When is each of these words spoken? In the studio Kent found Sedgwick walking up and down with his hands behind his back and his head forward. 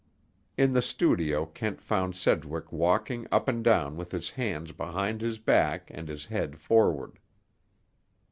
In 0.57 0.73
the 0.73 0.81
studio 0.81 1.45
Kent 1.45 1.79
found 1.79 2.15
Sedgwick 2.15 2.71
walking 2.71 3.27
up 3.31 3.47
and 3.47 3.63
down 3.63 3.95
with 3.97 4.11
his 4.13 4.31
hands 4.31 4.71
behind 4.71 5.21
his 5.21 5.37
back 5.37 5.91
and 5.93 6.07
his 6.07 6.25
head 6.25 6.57
forward. 6.57 7.19